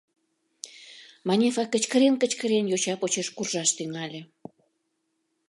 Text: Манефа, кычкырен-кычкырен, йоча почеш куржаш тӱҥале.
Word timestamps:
Манефа, 1.27 1.63
кычкырен-кычкырен, 1.73 2.65
йоча 2.71 2.95
почеш 3.01 3.27
куржаш 3.35 3.69
тӱҥале. 3.77 4.21